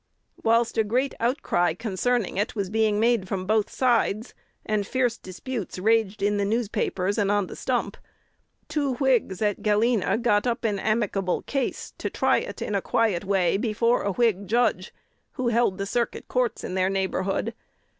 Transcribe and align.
Whilst 0.41 0.79
a 0.79 0.83
great 0.83 1.13
outcry 1.19 1.75
concerning 1.75 2.37
it 2.37 2.55
was 2.55 2.71
being 2.71 2.99
made 2.99 3.27
from 3.27 3.45
both 3.45 3.69
sides, 3.69 4.33
and 4.65 4.87
fierce 4.87 5.15
disputes 5.15 5.77
raged 5.77 6.23
in 6.23 6.37
the 6.37 6.43
newspapers 6.43 7.19
and 7.19 7.29
on 7.29 7.45
the 7.45 7.55
stump, 7.55 7.97
two 8.67 8.95
Whigs 8.95 9.43
at 9.43 9.61
Galena 9.61 10.17
got 10.17 10.47
up 10.47 10.63
an 10.65 10.79
amicable 10.79 11.43
case, 11.43 11.93
to 11.99 12.09
try 12.09 12.37
it 12.39 12.63
in 12.63 12.73
a 12.73 12.81
quiet 12.81 13.23
way 13.25 13.57
before 13.57 14.01
a 14.01 14.11
Whig 14.13 14.47
judge, 14.47 14.91
who 15.33 15.49
held 15.49 15.77
the 15.77 15.85
Circuit 15.85 16.27
Courts 16.27 16.63
in 16.63 16.73
their 16.73 16.89
neighborhood. 16.89 17.53